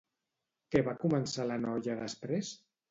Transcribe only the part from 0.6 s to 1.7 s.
Què va començar la